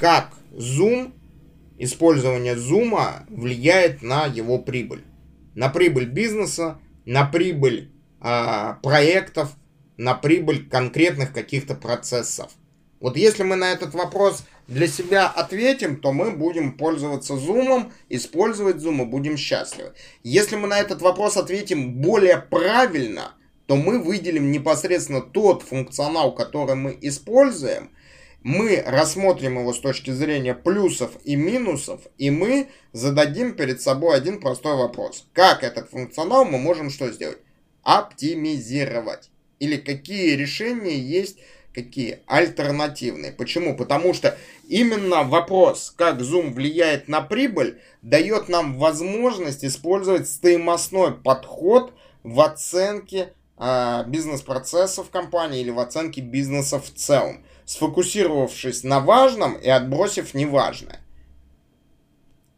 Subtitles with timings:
[0.00, 1.12] как Zoom,
[1.78, 5.04] использование Zoom влияет на его прибыль.
[5.54, 7.90] На прибыль бизнеса, на прибыль
[8.22, 9.50] э, проектов,
[9.96, 12.50] на прибыль конкретных каких-то процессов.
[13.00, 18.76] Вот если мы на этот вопрос для себя ответим, то мы будем пользоваться Zoom, использовать
[18.76, 19.92] Zoom и будем счастливы.
[20.22, 23.32] Если мы на этот вопрос ответим более правильно,
[23.66, 27.90] то мы выделим непосредственно тот функционал, который мы используем,
[28.42, 34.40] мы рассмотрим его с точки зрения плюсов и минусов, и мы зададим перед собой один
[34.40, 35.26] простой вопрос.
[35.32, 37.38] Как этот функционал мы можем что сделать?
[37.82, 39.30] Оптимизировать.
[39.58, 41.38] Или какие решения есть
[41.74, 42.20] какие?
[42.26, 43.32] Альтернативные.
[43.32, 43.76] Почему?
[43.76, 44.36] Потому что
[44.68, 53.34] именно вопрос, как Zoom влияет на прибыль, дает нам возможность использовать стоимостной подход в оценке
[54.06, 61.00] бизнес-процессов компании или в оценке бизнеса в целом, сфокусировавшись на важном и отбросив неважное.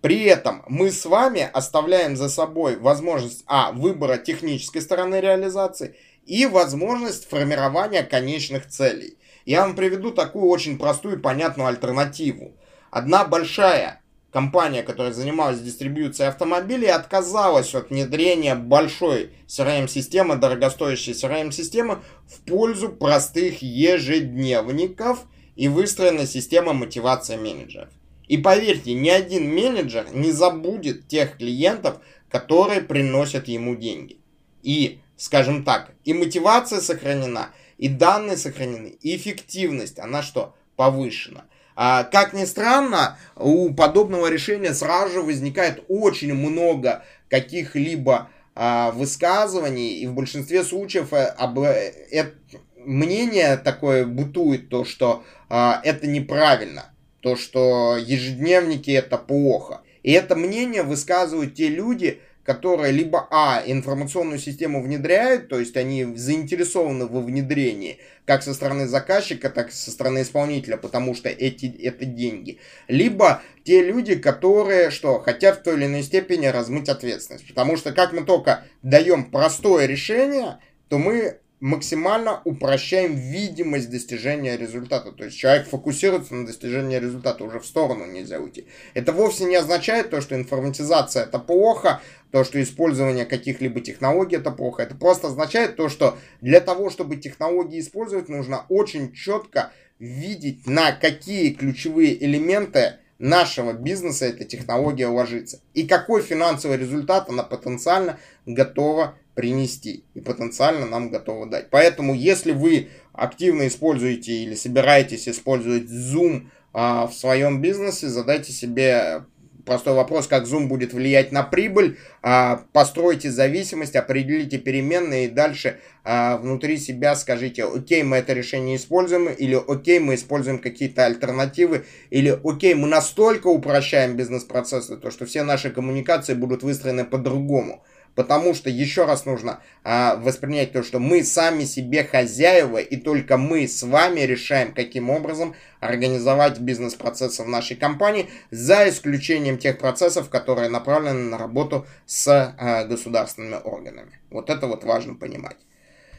[0.00, 3.72] При этом мы с вами оставляем за собой возможность а.
[3.72, 5.96] выбора технической стороны реализации–
[6.26, 9.18] и возможность формирования конечных целей.
[9.44, 12.56] Я вам приведу такую очень простую и понятную альтернативу.
[12.90, 14.00] Одна большая
[14.34, 23.62] компания, которая занималась дистрибьюцией автомобилей, отказалась от внедрения большой CRM-системы, дорогостоящей CRM-системы в пользу простых
[23.62, 25.20] ежедневников
[25.54, 27.90] и выстроенной системы мотивации менеджеров.
[28.26, 34.18] И поверьте, ни один менеджер не забудет тех клиентов, которые приносят ему деньги.
[34.64, 41.44] И скажем так, и мотивация сохранена, и данные сохранены, и эффективность, она что, повышена.
[41.76, 49.98] А, как ни странно, у подобного решения сразу же возникает очень много каких-либо а, высказываний,
[49.98, 52.32] и в большинстве случаев э, об, э,
[52.76, 59.80] мнение такое бутует, то, что а, это неправильно, то, что ежедневники это плохо.
[60.04, 66.04] И это мнение высказывают те люди, которые либо А, информационную систему внедряют, то есть они
[66.16, 71.66] заинтересованы во внедрении, как со стороны заказчика, так и со стороны исполнителя, потому что эти,
[71.82, 72.58] это деньги.
[72.86, 77.48] Либо те люди, которые, что, хотят в той или иной степени размыть ответственность.
[77.48, 85.12] Потому что как мы только даем простое решение, то мы максимально упрощаем видимость достижения результата.
[85.12, 88.66] То есть человек фокусируется на достижении результата, уже в сторону нельзя уйти.
[88.92, 92.00] Это вовсе не означает то, что информатизация это плохо,
[92.30, 94.82] то, что использование каких-либо технологий это плохо.
[94.82, 100.92] Это просто означает то, что для того, чтобы технологии использовать, нужно очень четко видеть, на
[100.92, 105.60] какие ключевые элементы нашего бизнеса эта технология ложится.
[105.72, 111.70] И какой финансовый результат она потенциально готова принести и потенциально нам готова дать.
[111.70, 119.24] Поэтому, если вы активно используете или собираетесь использовать Zoom а, в своем бизнесе, задайте себе
[119.64, 125.80] простой вопрос, как Zoom будет влиять на прибыль, а, постройте зависимость, определите переменные и дальше
[126.04, 131.84] а, внутри себя скажите, окей, мы это решение используем, или окей, мы используем какие-то альтернативы,
[132.10, 137.82] или окей, мы настолько упрощаем бизнес-процессы, то что все наши коммуникации будут выстроены по-другому.
[138.14, 143.36] Потому что еще раз нужно а, воспринять то, что мы сами себе хозяева, и только
[143.36, 150.30] мы с вами решаем, каким образом организовать бизнес-процессы в нашей компании, за исключением тех процессов,
[150.30, 154.20] которые направлены на работу с а, государственными органами.
[154.30, 155.56] Вот это вот важно понимать.